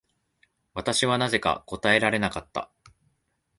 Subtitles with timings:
[0.73, 2.71] 私はなぜか答えられなかった。